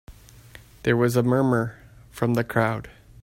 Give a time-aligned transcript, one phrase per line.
[0.81, 1.75] There was a murmur
[2.09, 2.89] from the crowd.